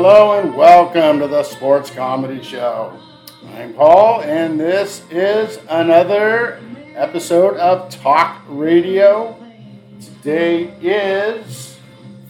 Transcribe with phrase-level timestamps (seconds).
[0.00, 2.96] Hello and welcome to the Sports Comedy Show.
[3.56, 6.60] I'm Paul, and this is another
[6.94, 9.36] episode of Talk Radio.
[10.00, 11.76] Today is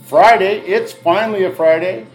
[0.07, 0.61] Friday.
[0.61, 2.07] It's finally a Friday,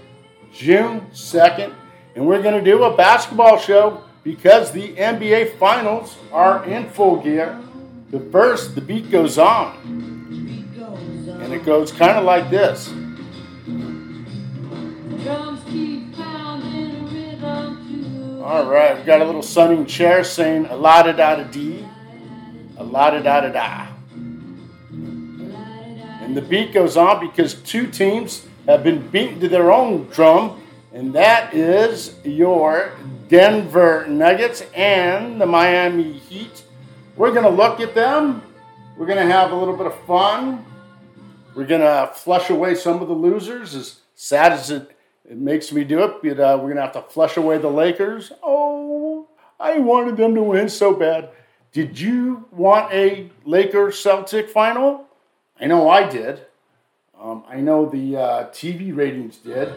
[0.51, 1.71] June 2nd,
[2.15, 7.21] and we're going to do a basketball show because the NBA Finals are in full
[7.21, 7.61] gear.
[8.09, 9.77] The first, the beat goes on,
[11.43, 12.91] and it goes kind of like this.
[18.43, 21.87] All right, we've got a little sunning chair saying a la da da da dee,
[22.75, 23.87] a la da da da da.
[24.91, 30.61] And the beat goes on because two teams have been beaten to their own drum,
[30.93, 32.91] and that is your
[33.29, 36.63] Denver Nuggets and the Miami Heat.
[37.15, 38.41] We're going to look at them.
[38.97, 40.65] We're going to have a little bit of fun.
[41.55, 44.92] We're going to flush away some of the losers, as sad as it
[45.29, 47.69] it makes me do it, but uh, we're going to have to flush away the
[47.69, 48.31] Lakers.
[48.41, 49.27] Oh,
[49.59, 51.29] I wanted them to win so bad.
[51.71, 55.05] Did you want a Laker Celtic final?
[55.59, 56.41] I know I did.
[57.19, 59.73] Um, I know the uh, TV ratings did,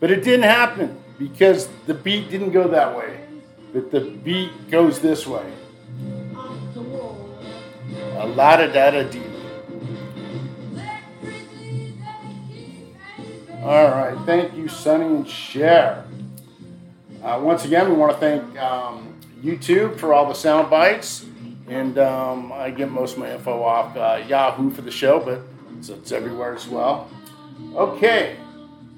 [0.00, 3.20] but it didn't happen because the beat didn't go that way.
[3.72, 5.52] But the beat goes this way.
[8.18, 8.90] A lot of da
[13.66, 16.04] All right, thank you, Sonny and Cher.
[17.20, 21.26] Uh, once again, we want to thank um, YouTube for all the sound bites,
[21.66, 25.40] and um, I get most of my info off uh, Yahoo for the show, but
[25.76, 27.10] it's, it's everywhere as well.
[27.74, 28.36] Okay,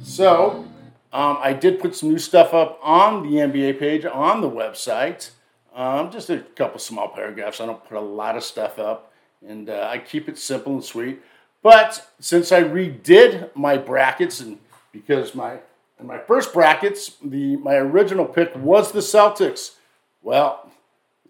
[0.03, 0.67] so
[1.15, 5.31] um, I did put some new stuff up on the NBA page on the website.
[5.75, 7.63] Um, just a couple small paragraphs.
[7.63, 10.85] I don't put a lot of stuff up, and uh, I keep it simple and
[10.85, 11.23] sweet.
[11.63, 14.59] But since I redid my brackets, and
[14.93, 15.59] because my
[15.99, 19.75] in my first brackets, the my original pick was the Celtics.
[20.23, 20.71] Well,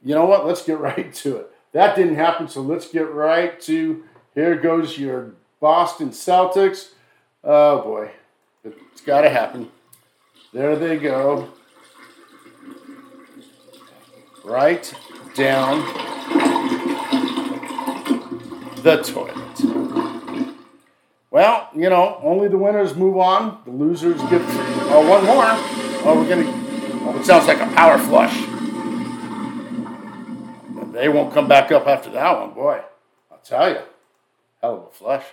[0.05, 0.47] you know what?
[0.47, 1.51] Let's get right to it.
[1.73, 6.91] That didn't happen, so let's get right to here goes your Boston Celtics.
[7.43, 8.11] Oh boy,
[8.65, 9.71] it's got to happen.
[10.53, 11.49] There they go.
[14.45, 14.93] Right
[15.35, 15.81] down
[18.83, 19.98] the toilet.
[21.39, 23.63] Well, you know, only the winners move on.
[23.65, 24.43] The losers get
[24.91, 25.45] oh, one more.
[26.05, 26.51] Oh, we're gonna.
[27.07, 28.35] Oh, it sounds like a power flush.
[30.93, 32.83] They won't come back up after that one, boy.
[33.31, 33.79] I'll tell you,
[34.61, 35.25] hell of a flush.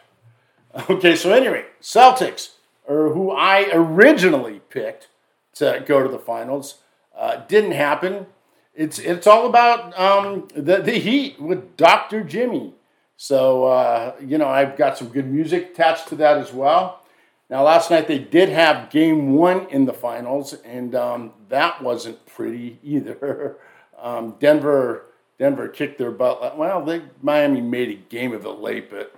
[0.91, 2.51] Okay, so anyway, Celtics,
[2.87, 5.07] or who I originally picked
[5.55, 6.83] to go to the finals,
[7.17, 8.27] uh, didn't happen.
[8.75, 12.23] It's it's all about um, the the Heat with Dr.
[12.23, 12.75] Jimmy.
[13.17, 17.01] So, uh, you know, I've got some good music attached to that as well.
[17.49, 22.25] Now, last night they did have game one in the finals, and um, that wasn't
[22.25, 23.57] pretty either.
[24.01, 25.05] um, Denver
[25.37, 26.57] Denver kicked their butt.
[26.57, 29.13] Well, they, Miami made a game of it late, but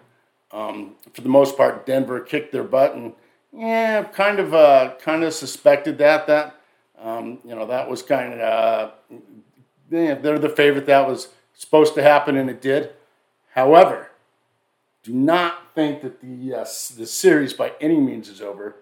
[0.51, 3.13] um, for the most part, Denver kicked their butt, and
[3.53, 6.59] yeah, kind of uh, kind of suspected that that
[6.99, 8.91] um, you know that was kind of uh,
[9.89, 10.85] they're the favorite.
[10.87, 12.93] That was supposed to happen, and it did.
[13.57, 14.11] However,
[15.01, 18.75] do not think that the, uh, the series by any means is over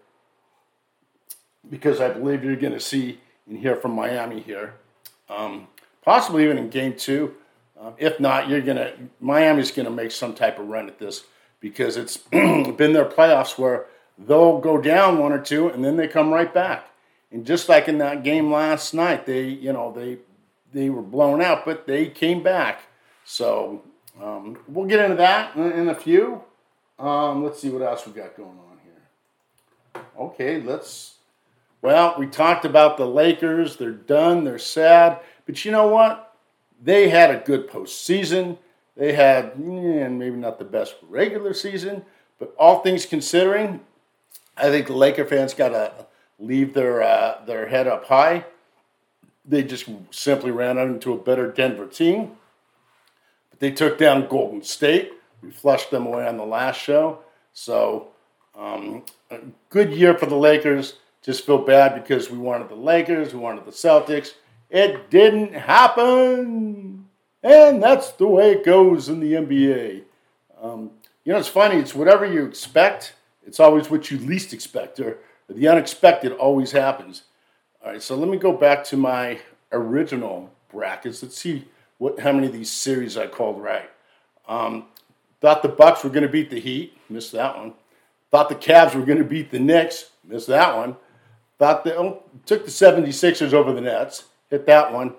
[1.70, 4.74] because I believe you're going to see and hear from Miami here,
[5.30, 5.70] um,
[6.04, 7.36] possibly even in game two.
[7.80, 11.00] Uh, if not, you're going to Miami's going to make some type of run at
[11.00, 11.24] this
[11.62, 13.86] because it's been their playoffs where
[14.18, 16.90] they'll go down one or two and then they come right back.
[17.32, 20.18] And just like in that game last night, they you know they
[20.74, 22.82] they were blown out, but they came back.
[23.24, 23.82] So
[24.22, 26.42] um, we'll get into that in, in a few.
[26.98, 30.04] Um, let's see what else we got going on here.
[30.18, 31.16] Okay, let's.
[31.82, 33.78] Well, we talked about the Lakers.
[33.78, 34.44] They're done.
[34.44, 35.20] They're sad.
[35.46, 36.36] But you know what?
[36.82, 38.58] They had a good postseason.
[38.96, 42.06] They had, and maybe not the best regular season,
[42.40, 43.82] but all things considering,
[44.56, 46.06] I think the Laker fans got to
[46.40, 48.46] leave their uh, their head up high.
[49.44, 52.38] They just simply ran into a better Denver team.
[53.60, 55.14] They took down Golden State.
[55.42, 57.20] We flushed them away on the last show.
[57.54, 58.10] So,
[58.58, 60.96] um, a good year for the Lakers.
[61.22, 64.34] Just feel bad because we wanted the Lakers, we wanted the Celtics.
[64.70, 67.06] It didn't happen.
[67.42, 70.04] And that's the way it goes in the NBA.
[70.62, 70.92] Um,
[71.24, 73.14] you know, it's funny, it's whatever you expect,
[73.46, 75.18] it's always what you least expect, or
[75.50, 77.24] the unexpected always happens.
[77.84, 79.40] All right, so let me go back to my
[79.72, 81.22] original brackets.
[81.22, 81.66] Let's see
[81.98, 83.90] what how many of these series I called right.
[84.48, 84.86] Um,
[85.42, 87.74] thought the Bucks were going to beat the Heat, missed that one.
[88.32, 90.98] Thought the Cavs were going to beat the Knicks, missed that one.
[91.58, 95.14] thought they oh, took the 76ers over the Nets, hit that one.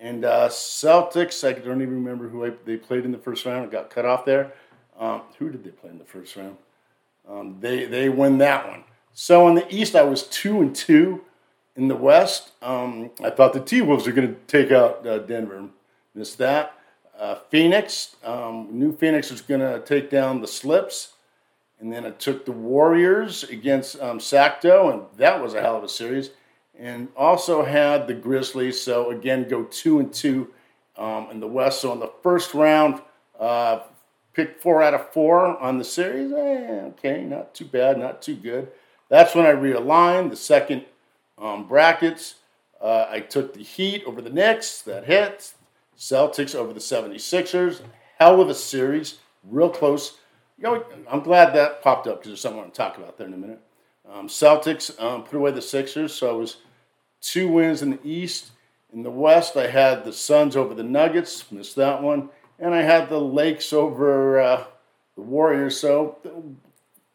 [0.00, 3.70] And uh, Celtics, I don't even remember who I, they played in the first round.
[3.70, 4.52] Got cut off there.
[4.98, 6.56] Um, who did they play in the first round?
[7.28, 8.82] Um, they they win that one.
[9.12, 11.24] So in the East, I was two and two.
[11.76, 15.18] In the West, um, I thought the T Wolves were going to take out uh,
[15.18, 15.68] Denver.
[16.14, 16.74] Missed that.
[17.18, 21.14] Uh, Phoenix, um, New Phoenix was going to take down the Clips.
[21.80, 25.82] And then it took the Warriors against um, Sacto, and that was a hell of
[25.82, 26.30] a series.
[26.78, 30.52] And also had the Grizzlies, so again, go two and two
[30.96, 31.80] um, in the West.
[31.80, 33.02] So in the first round,
[33.38, 33.80] uh,
[34.32, 36.32] picked four out of four on the series.
[36.32, 38.68] Eh, okay, not too bad, not too good.
[39.08, 40.84] That's when I realigned the second
[41.36, 42.36] um, brackets.
[42.80, 45.54] Uh, I took the Heat over the Knicks, that hits.
[45.96, 47.82] Celtics over the 76ers.
[48.18, 50.18] Hell of a series, real close.
[50.58, 53.18] You know, I'm glad that popped up because there's something I want to talk about
[53.18, 53.60] there in a minute.
[54.10, 56.56] Um, Celtics um, put away the Sixers, so it was
[57.20, 58.52] two wins in the East.
[58.92, 62.28] In the West, I had the Suns over the Nuggets, missed that one,
[62.58, 64.64] and I had the Lakes over uh,
[65.14, 65.78] the Warriors.
[65.78, 66.18] So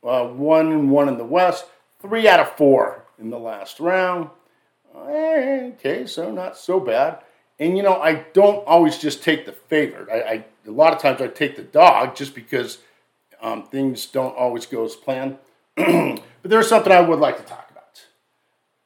[0.04, 1.66] uh, one and one in the West,
[2.02, 4.30] three out of four in the last round.
[4.96, 7.20] Okay, so not so bad.
[7.60, 10.10] And you know, I don't always just take the favorite.
[10.10, 12.80] I, I a lot of times I take the dog just because
[13.42, 15.38] um, things don't always go as planned.
[15.76, 18.06] but there's something I would like to talk about.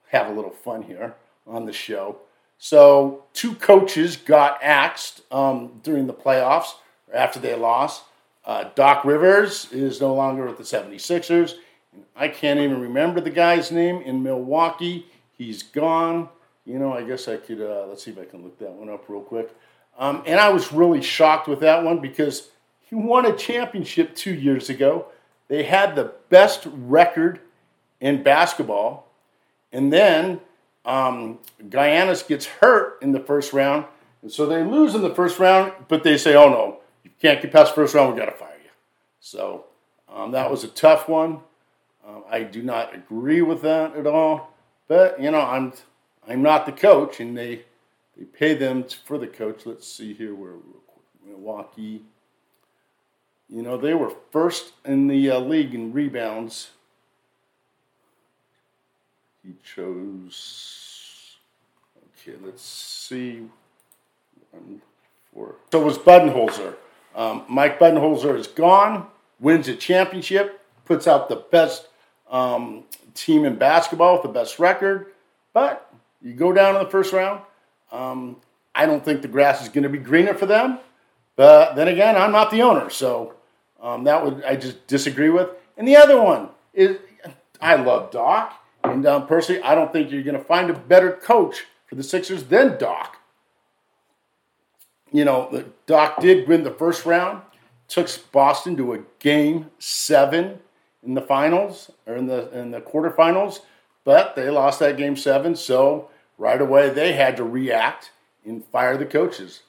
[0.09, 1.15] Have a little fun here
[1.47, 2.17] on the show.
[2.57, 6.75] So, two coaches got axed um, during the playoffs
[7.11, 8.03] after they lost.
[8.45, 11.55] Uh, Doc Rivers is no longer with the 76ers.
[12.15, 15.07] I can't even remember the guy's name in Milwaukee.
[15.37, 16.29] He's gone.
[16.65, 18.89] You know, I guess I could, uh, let's see if I can look that one
[18.89, 19.55] up real quick.
[19.97, 22.49] Um, and I was really shocked with that one because
[22.81, 25.07] he won a championship two years ago.
[25.47, 27.39] They had the best record
[27.99, 29.07] in basketball.
[29.71, 30.41] And then
[30.85, 33.85] um, gets hurt in the first round.
[34.21, 37.41] And so they lose in the first round, but they say, oh no, you can't
[37.41, 38.69] get past the first round, we've got to fire you.
[39.19, 39.65] So
[40.13, 41.39] um, that was a tough one.
[42.07, 44.53] Um, I do not agree with that at all.
[44.87, 45.73] But, you know, I'm
[46.27, 47.63] I'm not the coach, and they
[48.17, 49.65] they pay them for the coach.
[49.65, 50.55] Let's see here where
[51.25, 52.03] Milwaukee.
[53.49, 56.71] You know they were first in the uh, league in rebounds.
[59.43, 61.37] He chose.
[62.21, 63.47] Okay, let's see.
[64.51, 64.81] One,
[65.33, 65.55] four.
[65.71, 66.75] So it was Budenholzer.
[67.15, 69.07] Um, Mike Budenholzer is gone.
[69.39, 70.61] Wins a championship.
[70.85, 71.87] Puts out the best
[72.29, 72.83] um,
[73.15, 75.07] team in basketball with the best record.
[75.53, 75.90] But
[76.21, 77.41] you go down in the first round.
[77.91, 78.37] Um,
[78.73, 80.79] I don't think the grass is going to be greener for them.
[81.35, 83.33] But then again, I'm not the owner, so
[83.81, 85.49] um, that would I just disagree with.
[85.77, 86.97] And the other one is
[87.59, 88.53] I love Doc,
[88.83, 92.03] and um, personally, I don't think you're going to find a better coach for the
[92.03, 93.17] Sixers than Doc.
[95.11, 97.41] You know, Doc did win the first round,
[97.87, 100.59] took Boston to a game seven
[101.01, 103.61] in the finals or in the in the quarterfinals,
[104.03, 105.55] but they lost that game seven.
[105.55, 106.10] So
[106.41, 108.09] right away they had to react
[108.43, 109.61] and fire the coaches.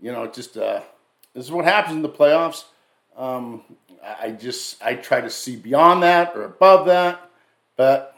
[0.00, 0.80] You know, just uh,
[1.34, 2.64] this is what happens in the playoffs.
[3.16, 3.62] Um,
[4.02, 7.28] I just I try to see beyond that or above that,
[7.76, 8.16] but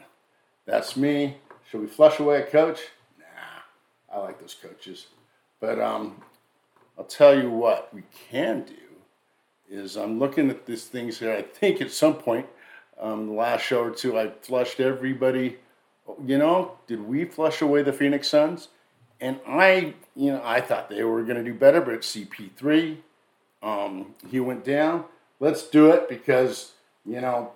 [0.65, 1.37] that's me.
[1.69, 2.81] Should we flush away a coach?
[3.17, 5.07] Nah, I like those coaches.
[5.59, 6.21] But um,
[6.97, 8.75] I'll tell you what we can do
[9.69, 11.33] is I'm looking at these things here.
[11.33, 12.45] I think at some point,
[12.99, 15.57] um, the last show or two, I flushed everybody
[16.25, 18.69] you know, did we flush away the Phoenix Suns?
[19.19, 22.97] And I, you know, I thought they were going to do better, but CP3,
[23.63, 25.05] um, he went down.
[25.39, 26.73] Let's do it because,
[27.05, 27.51] you know,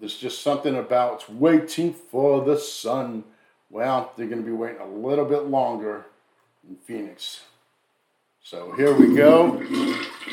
[0.00, 3.24] there's just something about waiting for the sun.
[3.70, 6.06] Well, they're going to be waiting a little bit longer
[6.68, 7.42] in Phoenix.
[8.42, 9.52] So here we go.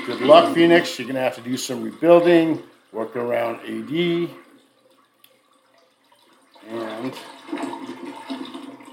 [0.05, 0.97] Good luck, Phoenix.
[0.99, 2.61] You're going to have to do some rebuilding,
[2.91, 4.29] work around KD.
[7.01, 7.13] And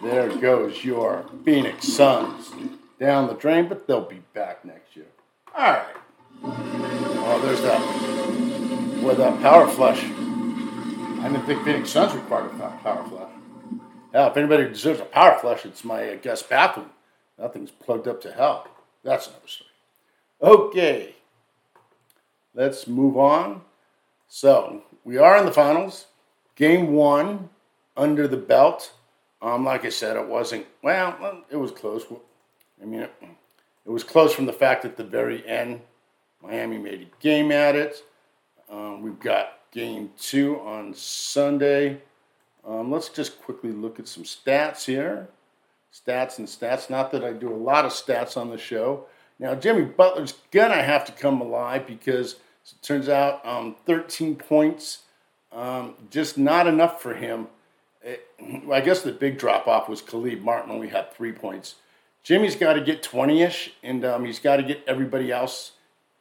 [0.03, 2.51] there goes your Phoenix Suns
[2.99, 5.09] down the drain, but they'll be back next year.
[5.55, 5.97] All right.
[6.43, 9.05] Oh, there's that.
[9.05, 10.03] With that power flush.
[10.03, 13.31] I didn't think Phoenix Suns required a power flush.
[14.15, 16.91] Hell, if anybody deserves a power flush, it's my uh, guest bathroom.
[17.39, 18.67] Nothing's plugged up to hell.
[19.05, 19.71] That's another story.
[20.41, 21.15] Okay.
[22.55, 23.61] Let's move on.
[24.29, 26.07] So, we are in the finals.
[26.57, 27.51] Game one
[27.99, 28.93] under the belt.
[29.43, 32.07] Um, like I said, it wasn't, well, it was close.
[32.81, 33.13] I mean, it,
[33.85, 35.81] it was close from the fact that at the very end,
[36.43, 38.03] Miami made a game at it.
[38.71, 42.01] Um, we've got game two on Sunday.
[42.67, 45.29] Um, let's just quickly look at some stats here.
[45.93, 46.91] Stats and stats.
[46.91, 49.07] Not that I do a lot of stats on the show.
[49.39, 54.37] Now, Jimmy Butler's going to have to come alive because it turns out um, 13
[54.37, 55.03] points,
[55.53, 57.47] um, just not enough for him.
[58.09, 58.27] It,
[58.73, 61.75] I guess the big drop off was Caleb Martin, only had three points.
[62.23, 65.73] Jimmy's got to get 20 ish, and um, he's got to get everybody else.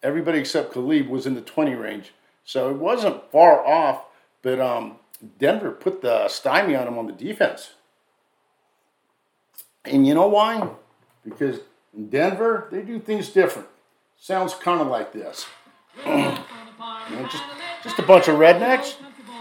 [0.03, 2.13] Everybody except Caleb was in the 20 range.
[2.43, 4.03] So it wasn't far off,
[4.41, 4.97] but um,
[5.39, 7.71] Denver put the stymie on him on the defense.
[9.85, 10.69] And you know why?
[11.23, 11.59] Because
[11.95, 13.67] in Denver, they do things different.
[14.19, 15.45] Sounds kind of like this.
[16.05, 17.43] you know, just,
[17.83, 18.95] just a bunch of rednecks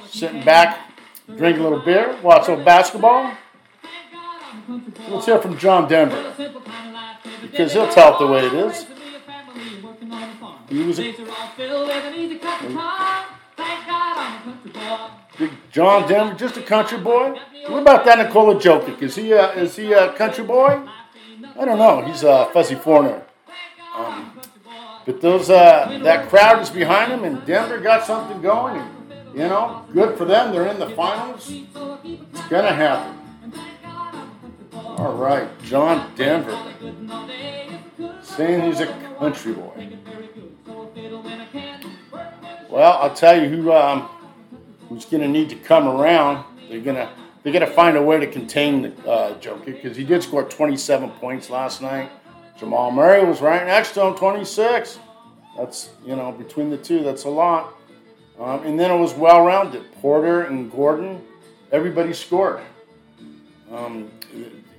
[0.09, 0.86] sitting back,
[1.35, 3.33] drink a little beer, watch some basketball.
[5.09, 6.35] Let's hear from John Denver
[7.43, 8.87] because he'll tell it the way it is.
[10.69, 11.15] He was a,
[15.71, 17.39] John Denver, just a country boy.
[17.69, 19.03] What about that Nikola Jokic?
[19.03, 20.83] Is he a, is he a country boy?
[21.59, 22.03] I don't know.
[22.03, 23.23] He's a fuzzy foreigner.
[23.95, 24.33] Um,
[25.05, 28.83] but those uh, that crowd is behind him, and Denver got something going.
[29.37, 30.51] You know, good for them.
[30.51, 31.51] They're in the finals.
[31.53, 33.21] It's gonna happen.
[34.73, 36.59] All right, John Denver
[38.23, 38.87] saying he's a
[39.19, 39.89] country boy.
[42.71, 44.09] Well, I'll tell you who um,
[44.89, 46.45] who's going to need to come around.
[46.71, 47.11] They're going to
[47.43, 51.11] they're going to find a way to contain uh, Jokic because he did score 27
[51.11, 52.11] points last night.
[52.59, 54.99] Jamal Murray was right next to him, 26.
[55.59, 57.75] That's you know between the two, that's a lot.
[58.39, 59.85] Um, and then it was well rounded.
[60.01, 61.23] Porter and Gordon,
[61.73, 62.61] everybody scored.
[63.71, 64.11] Um,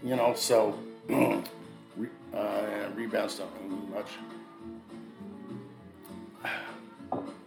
[0.03, 0.77] you know, so
[1.09, 4.09] uh, rebounds don't mean much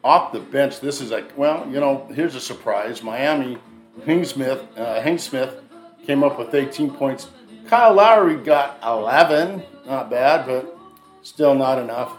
[0.02, 3.02] off the bench, this is like, well, you know, here's a surprise.
[3.02, 3.58] Miami,
[4.00, 5.60] Highsmith, uh, Highsmith
[6.06, 7.28] came up with 18 points.
[7.66, 9.62] Kyle Lowry got 11.
[9.86, 10.76] Not bad, but
[11.22, 12.12] still not enough.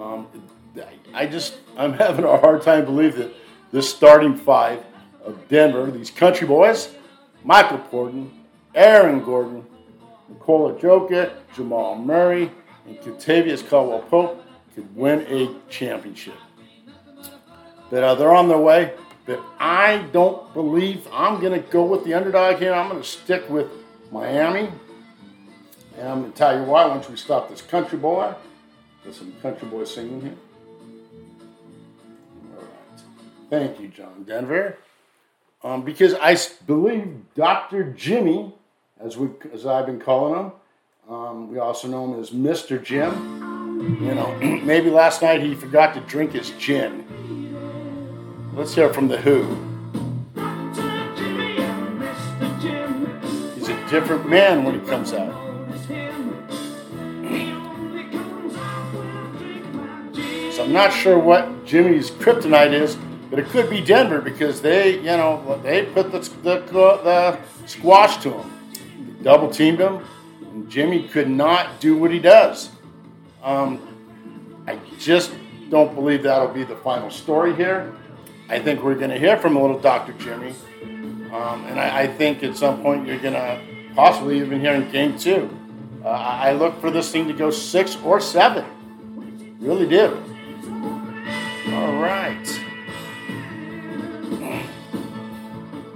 [0.00, 0.26] Um,
[1.14, 3.34] I just, I'm having a hard time believing that
[3.72, 4.84] this starting five
[5.24, 6.94] of Denver, these country boys,
[7.42, 8.24] Michael Porter,
[8.74, 9.64] Aaron Gordon,
[10.28, 12.50] Nikola Jokic, Jamal Murray,
[12.86, 16.34] and Kentavious Caldwell Pope could win a championship
[17.90, 18.92] that uh, they're on their way.
[19.24, 22.72] But I don't believe I'm going to go with the underdog here.
[22.72, 23.68] I'm going to stick with
[24.12, 24.68] Miami.
[25.98, 28.34] And I'm going to tell you why once we stop this country boy.
[29.02, 30.36] There's some country boy singing here.
[33.48, 34.76] Thank you, John Denver.
[35.62, 36.36] Um, because I
[36.66, 37.92] believe Dr.
[37.92, 38.54] Jimmy,
[39.00, 40.52] as we as I've been calling him,
[41.08, 42.82] um, we also know him as Mr.
[42.82, 43.98] Jim.
[44.00, 44.34] You know,
[44.64, 47.04] maybe last night he forgot to drink his gin.
[48.54, 49.42] Let's hear from The Who.
[53.54, 55.34] He's a different man when he comes out.
[60.54, 62.96] So I'm not sure what Jimmy's kryptonite is,
[63.30, 68.18] but it could be Denver because they, you know, they put the, the, the squash
[68.18, 70.04] to him, double teamed him,
[70.40, 72.70] and Jimmy could not do what he does.
[73.42, 73.80] Um,
[74.66, 75.32] I just
[75.70, 77.92] don't believe that'll be the final story here.
[78.48, 80.12] I think we're going to hear from a little Dr.
[80.14, 80.54] Jimmy.
[81.32, 83.60] Um, and I, I, think at some point you're going to
[83.94, 85.50] possibly even hear in game two.
[86.04, 88.64] Uh, I look for this thing to go six or seven.
[89.58, 90.22] Really do.
[91.72, 92.65] All right.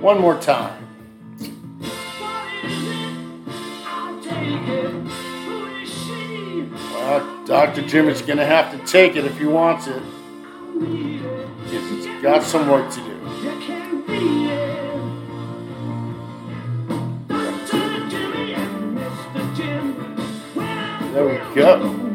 [0.00, 0.86] One more time.
[6.94, 7.82] Well, Dr.
[7.82, 10.02] Jimmy's going to have to take it if he wants it.
[11.68, 13.20] He's Got some work to do.
[21.12, 22.10] There we go.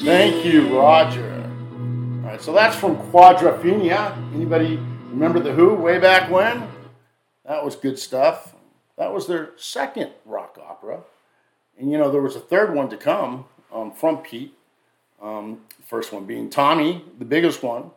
[0.00, 1.23] Thank you, Roger.
[2.44, 4.14] So that's from Quadrophenia.
[4.34, 6.68] Anybody remember the Who way back when?
[7.46, 8.54] That was good stuff.
[8.98, 11.04] That was their second rock opera.
[11.78, 14.52] And you know, there was a third one to come um, from Pete.
[15.22, 17.92] Um, first one being Tommy, the biggest one.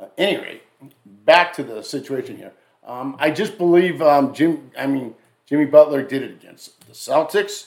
[0.00, 0.62] Uh, any rate,
[1.04, 2.52] back to the situation here.
[2.82, 4.70] Um, I just believe um, Jim.
[4.78, 5.14] I mean,
[5.44, 7.66] Jimmy Butler did it against the Celtics.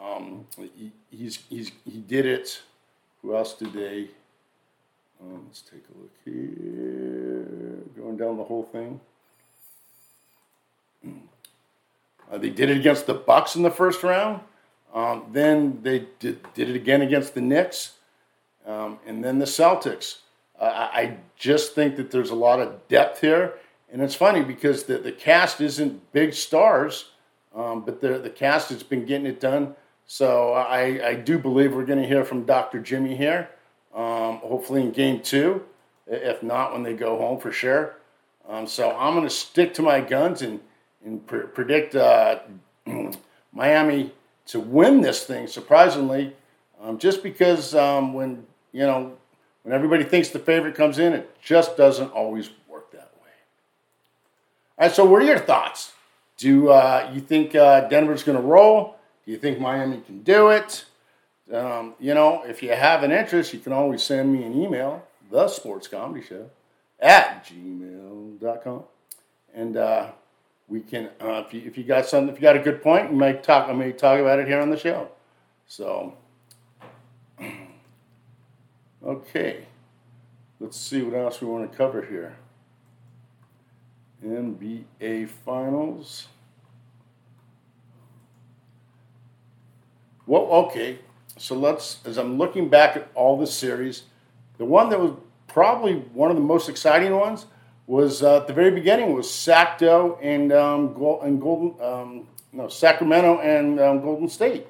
[0.00, 2.62] Um, he, he's, he's, he did it.
[3.20, 4.08] Who else did they?
[5.22, 7.44] Um, let's take a look here.
[7.96, 9.00] Going down the whole thing.
[12.30, 14.40] Uh, they did it against the Bucks in the first round.
[14.94, 17.92] Um, then they did, did, it again against the Knicks.
[18.66, 20.18] Um, and then the Celtics.
[20.58, 23.54] Uh, I just think that there's a lot of depth here.
[23.92, 27.10] And it's funny because the, the cast isn't big stars,
[27.54, 29.74] um, but the, the cast has been getting it done.
[30.06, 32.80] So I, I do believe we're going to hear from Dr.
[32.80, 33.48] Jimmy here,
[33.94, 35.64] um, hopefully in game two,
[36.06, 37.96] if not when they go home for sure.
[38.48, 40.60] Um, so I'm going to stick to my guns and,
[41.04, 42.40] and pre- predict uh,
[43.52, 44.12] Miami
[44.46, 46.34] to win this thing, surprisingly,
[46.80, 49.16] um, just because um, when, you know,
[49.62, 53.30] when everybody thinks the favorite comes in, it just doesn't always work that way.
[54.78, 55.92] All right, so what are your thoughts?
[56.36, 58.96] Do uh, you think uh, Denver's going to roll?
[59.24, 60.86] Do you think Miami can do it?
[61.52, 65.04] Um, you know, if you have an interest, you can always send me an email,
[65.30, 66.48] the sports comedy show
[67.00, 68.84] at gmail.com.
[69.52, 70.10] And uh,
[70.68, 73.10] we can, uh, if, you, if you got something, if you got a good point,
[73.10, 75.08] we might talk, I may talk about it here on the show.
[75.66, 76.14] So,
[79.04, 79.66] okay.
[80.60, 82.36] Let's see what else we want to cover here.
[84.24, 86.28] NBA Finals.
[90.26, 90.98] Well, okay.
[91.38, 94.04] So let's, as I'm looking back at all the series,
[94.58, 95.12] the one that was
[95.48, 97.46] probably one of the most exciting ones
[97.86, 103.40] was uh, at the very beginning was Sacto and um, and Golden um, no Sacramento
[103.40, 104.66] and um, Golden State.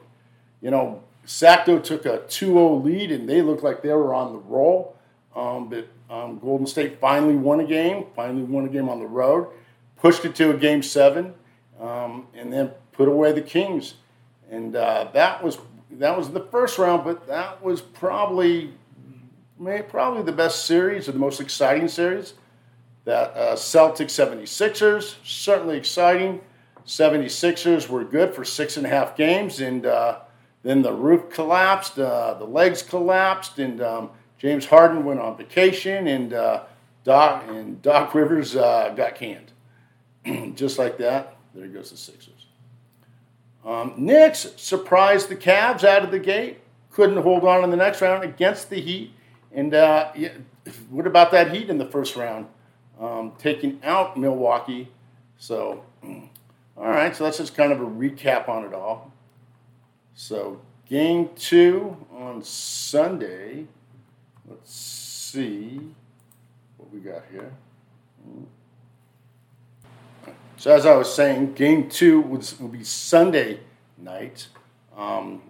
[0.62, 4.38] You know, Sacto took a 2-0 lead and they looked like they were on the
[4.38, 4.97] roll.
[5.35, 9.07] Um, but um, Golden State finally won a game, finally won a game on the
[9.07, 9.49] road,
[9.97, 11.35] pushed it to a game seven,
[11.81, 13.95] um, and then put away the Kings
[14.50, 15.59] and uh, that was
[15.93, 18.73] that was the first round, but that was probably
[19.89, 22.35] probably the best series or the most exciting series.
[23.05, 26.41] That uh, Celtics 76ers, certainly exciting.
[26.87, 30.21] 76ers were good for six and a half games, and uh,
[30.63, 36.07] then the roof collapsed, uh, the legs collapsed, and um, James Harden went on vacation,
[36.07, 36.65] and uh,
[37.05, 39.53] Doc and Doc Rivers uh, got canned.
[40.57, 42.47] Just like that, there goes the Sixers.
[43.65, 46.61] Um, Knicks surprised the Cavs out of the gate.
[46.91, 49.13] Couldn't hold on in the next round against the Heat.
[49.53, 50.33] And uh, yeah,
[50.89, 52.47] what about that Heat in the first round?
[52.99, 54.89] Um, taking out Milwaukee.
[55.39, 59.13] So, all right, so that's just kind of a recap on it all.
[60.15, 63.67] So, game two on Sunday.
[64.47, 65.81] Let's see
[66.77, 67.53] what we got here.
[70.61, 73.61] So as I was saying, game two will be Sunday
[73.97, 74.47] night.
[74.95, 75.41] Um,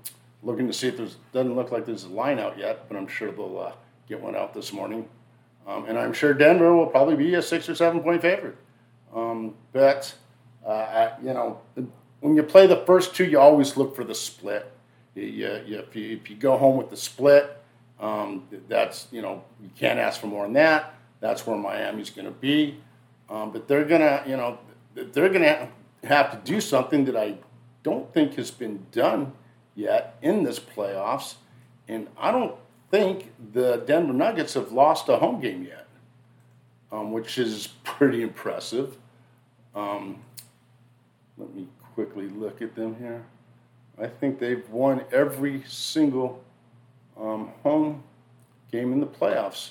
[0.45, 3.09] looking to see if there's doesn't look like there's a line out yet, but I'm
[3.09, 3.73] sure they'll uh,
[4.09, 5.09] get one out this morning.
[5.67, 8.57] Um, and I'm sure Denver will probably be a six or seven point favorite.
[9.13, 10.15] Um, but
[10.65, 11.61] uh, you know,
[12.21, 14.71] when you play the first two, you always look for the split.
[15.17, 17.61] You, you, if, you, if you go home with the split,
[17.99, 20.95] um, that's you know you can't ask for more than that.
[21.19, 22.79] That's where Miami's going to be.
[23.29, 24.59] Um, but they're gonna, you know,
[24.95, 25.69] they're going to
[26.05, 27.37] have to do something that I
[27.83, 29.33] don't think has been done
[29.75, 31.35] yet in this playoffs.
[31.89, 32.57] And I don't
[32.91, 35.87] think the Denver Nuggets have lost a home game yet,
[36.93, 38.97] um, which is pretty impressive.
[39.75, 40.23] Um,
[41.39, 43.25] let me quickly look at them here.
[43.99, 46.43] I think they've won every single
[47.19, 48.03] um, home
[48.73, 49.71] game in the playoffs,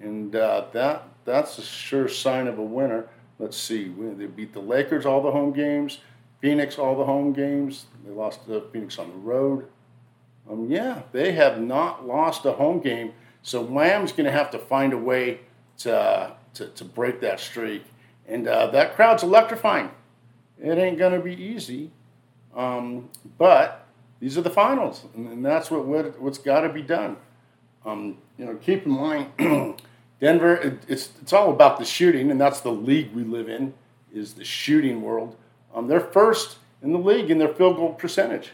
[0.00, 4.60] and uh, that that's a sure sign of a winner let's see, they beat the
[4.60, 5.98] Lakers all the home games,
[6.40, 7.86] Phoenix all the home games.
[8.04, 9.66] They lost to Phoenix on the road.
[10.50, 13.12] Um, yeah, they have not lost a home game.
[13.42, 15.40] So Miami's going to have to find a way
[15.78, 17.84] to, to, to, break that streak.
[18.28, 19.90] And uh, that crowd's electrifying.
[20.62, 21.90] It ain't going to be easy.
[22.54, 23.86] Um, but
[24.20, 27.16] these are the finals, and, that's what, what, what's got to be done.
[27.84, 29.32] Um, you know, keep in mind,
[30.24, 33.74] Denver, it, it's it's all about the shooting, and that's the league we live in,
[34.10, 35.36] is the shooting world.
[35.74, 38.52] Um, they're first in the league in their field goal percentage,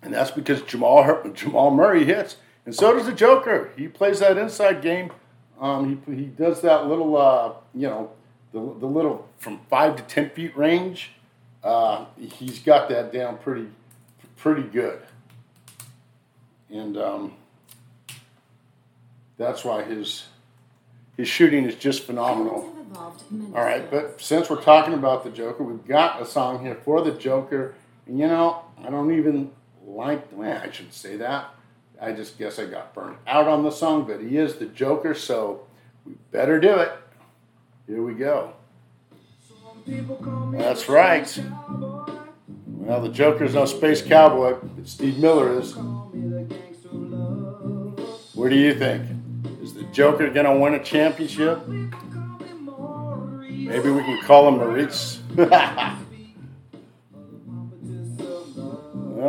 [0.00, 3.70] and that's because Jamal Jamal Murray hits, and so does the Joker.
[3.76, 5.12] He plays that inside game.
[5.60, 8.12] Um, he he does that little uh, you know
[8.52, 11.10] the the little from five to ten feet range.
[11.62, 13.68] Uh, he's got that down pretty
[14.38, 15.02] pretty good,
[16.70, 16.96] and.
[16.96, 17.34] Um,
[19.38, 20.26] that's why his
[21.16, 22.74] his shooting is just phenomenal.
[23.54, 27.02] All right, but since we're talking about the Joker, we've got a song here for
[27.02, 27.74] the Joker.
[28.06, 29.50] And you know, I don't even
[29.84, 31.54] like, well, I shouldn't say that.
[32.00, 35.14] I just guess I got burned out on the song, but he is the Joker,
[35.14, 35.66] so
[36.04, 36.92] we better do it.
[37.86, 38.52] Here we go.
[40.52, 41.42] That's right.
[42.66, 45.74] Well, the Joker's no space cowboy, but Steve Miller is.
[48.34, 49.17] What do you think?
[49.92, 51.66] Joker to win a championship?
[53.68, 55.20] Maybe we can call him Maurice.
[55.34, 55.98] well,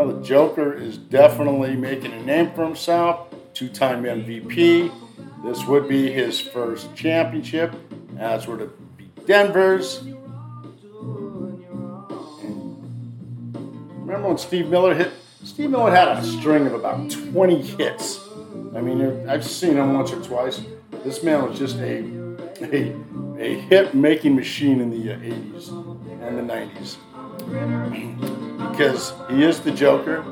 [0.08, 3.28] the Joker is definitely making a name for himself.
[3.54, 4.91] Two time MVP.
[5.43, 7.74] This would be his first championship,
[8.17, 10.04] as would it be Denver's.
[14.10, 15.12] Remember when Steve Miller hit?
[15.43, 18.29] Steve Miller had a string of about 20 hits.
[18.75, 20.62] I mean, I've seen him once or twice.
[21.03, 22.03] This man was just a,
[22.62, 22.93] a
[23.39, 25.69] a hit making machine in the uh, 80s
[26.21, 26.97] and the 90s.
[28.71, 30.25] because he is the Joker,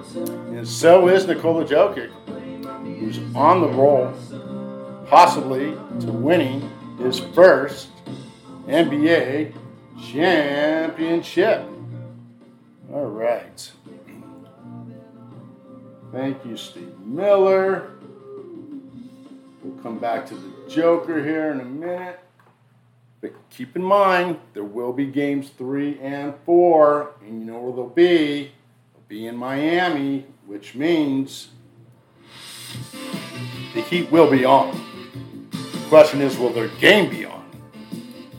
[0.49, 2.11] and so is Nikola Jokic,
[2.99, 4.13] who's on the roll,
[5.07, 5.71] possibly
[6.01, 6.69] to winning
[6.99, 7.87] his first
[8.67, 9.53] NBA
[10.11, 11.63] championship.
[12.91, 13.71] All right.
[16.11, 17.91] Thank you, Steve Miller.
[19.83, 22.19] Come back to the Joker here in a minute.
[23.21, 27.73] But keep in mind, there will be games three and four, and you know where
[27.73, 28.51] they'll be.
[28.93, 31.49] They'll be in Miami, which means
[33.73, 34.79] the heat will be on.
[35.51, 37.45] The question is, will their game be on?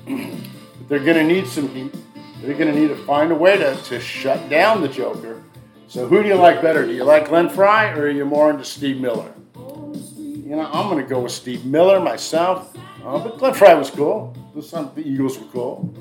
[0.88, 1.94] they're going to need some heat.
[2.42, 5.42] They're going to need to find a way to, to shut down the Joker.
[5.88, 6.84] So, who do you like better?
[6.84, 9.32] Do you like Glenn Frey or are you more into Steve Miller?
[10.48, 12.74] You know, I'm going to go with Steve Miller myself.
[13.04, 14.34] Uh, but Glenn Frey was cool.
[14.54, 15.92] The, song, the Eagles were cool.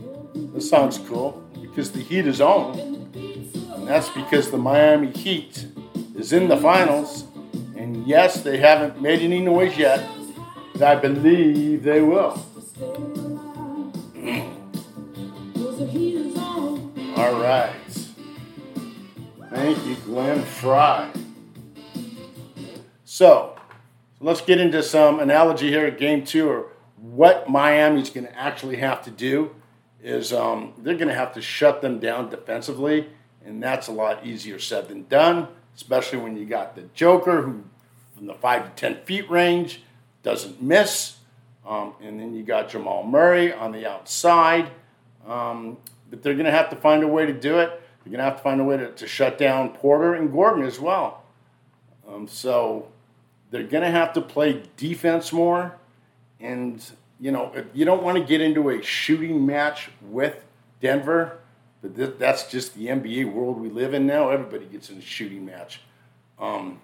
[0.54, 2.80] The song's cool because the Heat is on.
[2.80, 5.68] And that's because the Miami Heat
[6.16, 7.26] is in the finals.
[7.76, 10.08] And yes, they haven't made any noise yet,
[10.72, 12.42] but I believe they will.
[17.18, 17.74] All right.
[19.50, 21.12] Thank you, Glenn Frey.
[23.04, 23.57] So,
[24.20, 28.78] let's get into some analogy here at game two, or what Miami's going to actually
[28.78, 29.56] have to do
[30.02, 33.10] is um, they're going to have to shut them down defensively,
[33.46, 37.64] and that's a lot easier said than done, especially when you got the Joker, who
[38.16, 39.82] from the five to ten feet range
[40.24, 41.18] doesn't miss,
[41.66, 44.72] um, and then you got Jamal Murray on the outside.
[45.28, 45.78] Um,
[46.10, 47.70] but they're going to have to find a way to do it.
[47.70, 50.64] They're going to have to find a way to, to shut down Porter and Gordon
[50.64, 51.24] as well.
[52.08, 52.88] Um, so
[53.52, 55.78] they're going to have to play defense more.
[56.40, 56.84] And,
[57.20, 60.44] you know, you don't want to get into a shooting match with
[60.82, 61.40] Denver,
[61.82, 64.30] but that's just the NBA world we live in now.
[64.30, 65.82] Everybody gets in a shooting match.
[66.40, 66.80] Um,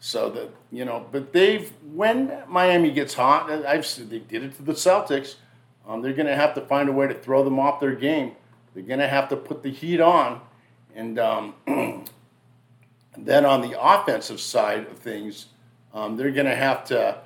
[0.00, 4.62] so that you know, but they've when Miami gets hot, I've they did it to
[4.62, 5.36] the Celtics.
[5.86, 8.32] Um, they're going to have to find a way to throw them off their game.
[8.74, 10.40] They're going to have to put the heat on,
[10.94, 11.54] and um,
[13.16, 15.46] then on the offensive side of things,
[15.94, 17.18] um, they're going to have to.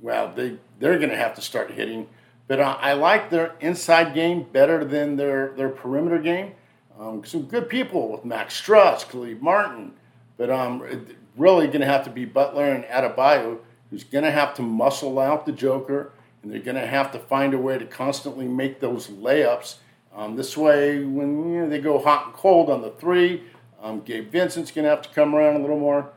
[0.00, 2.08] Well, they they're going to have to start hitting.
[2.48, 6.52] But I like their inside game better than their, their perimeter game.
[6.98, 9.92] Um, some good people with Max Strus, Caleb Martin,
[10.36, 13.58] but um, really going to have to be Butler and Adebayo,
[13.90, 16.12] who's going to have to muscle out the Joker,
[16.42, 19.76] and they're going to have to find a way to constantly make those layups.
[20.14, 23.44] Um, this way, when you know, they go hot and cold on the three,
[23.80, 26.10] um, Gabe Vincent's going to have to come around a little more.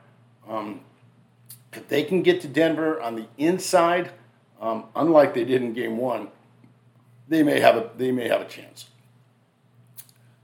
[0.50, 0.82] Um,
[1.78, 4.12] if they can get to Denver on the inside,
[4.62, 6.30] um, unlike they did in Game One,
[7.28, 8.90] they may have a they may have a chance.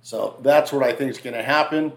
[0.01, 1.93] So that's what I think is going to happen.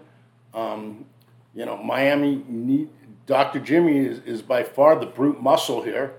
[0.53, 1.05] Um,
[1.53, 2.89] you know, Miami need
[3.25, 3.59] Dr.
[3.59, 6.13] Jimmy is, is by far the brute muscle here,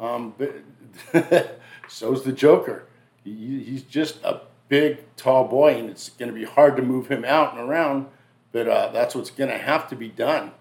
[0.00, 2.86] um, but so's the Joker.
[3.24, 7.08] He, he's just a big, tall boy, and it's going to be hard to move
[7.08, 8.06] him out and around.
[8.50, 10.52] But uh, that's what's going to have to be done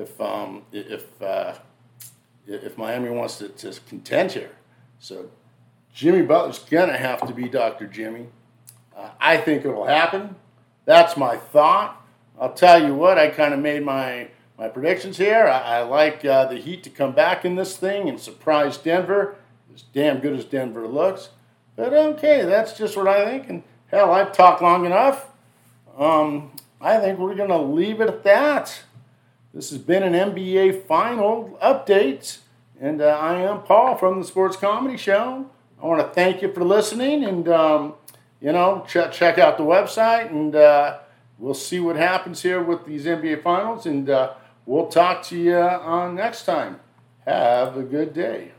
[0.00, 1.54] if um, if uh,
[2.46, 4.50] if Miami wants to, to contend here.
[4.98, 5.30] So
[5.94, 7.86] Jimmy Butler's gonna have to be Dr.
[7.86, 8.26] Jimmy.
[8.96, 10.36] Uh, I think it'll happen.
[10.84, 11.96] That's my thought.
[12.40, 15.46] I'll tell you what, I kind of made my my predictions here.
[15.46, 19.36] I, I like uh, the Heat to come back in this thing and surprise Denver.
[19.72, 21.30] As damn good as Denver looks.
[21.76, 23.48] But okay, that's just what I think.
[23.48, 25.28] And hell, I've talked long enough.
[25.96, 28.82] Um, I think we're going to leave it at that.
[29.52, 32.38] This has been an NBA final update,
[32.80, 35.50] and uh, I am Paul from the Sports Comedy Show.
[35.82, 37.94] I want to thank you for listening, and um,
[38.40, 40.98] you know, check check out the website, and uh,
[41.36, 44.34] we'll see what happens here with these NBA finals, and uh,
[44.66, 46.78] we'll talk to you on next time.
[47.26, 48.52] Have a good day.